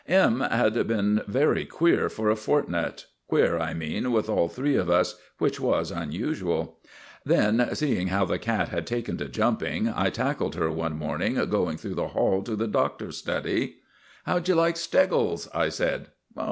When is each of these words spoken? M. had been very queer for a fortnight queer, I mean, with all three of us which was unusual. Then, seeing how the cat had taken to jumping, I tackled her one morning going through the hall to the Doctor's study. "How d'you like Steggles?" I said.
M. 0.07 0.39
had 0.39 0.87
been 0.87 1.21
very 1.27 1.63
queer 1.63 2.09
for 2.09 2.31
a 2.31 2.35
fortnight 2.35 3.05
queer, 3.27 3.59
I 3.59 3.75
mean, 3.75 4.11
with 4.11 4.29
all 4.29 4.47
three 4.47 4.75
of 4.75 4.89
us 4.89 5.17
which 5.37 5.59
was 5.59 5.91
unusual. 5.91 6.79
Then, 7.23 7.69
seeing 7.75 8.07
how 8.07 8.25
the 8.25 8.39
cat 8.39 8.69
had 8.69 8.87
taken 8.87 9.15
to 9.17 9.27
jumping, 9.29 9.87
I 9.89 10.09
tackled 10.09 10.55
her 10.55 10.71
one 10.71 10.97
morning 10.97 11.35
going 11.51 11.77
through 11.77 11.93
the 11.93 12.07
hall 12.17 12.41
to 12.41 12.55
the 12.55 12.67
Doctor's 12.67 13.17
study. 13.17 13.75
"How 14.25 14.39
d'you 14.39 14.55
like 14.55 14.75
Steggles?" 14.75 15.47
I 15.53 15.69
said. 15.69 16.07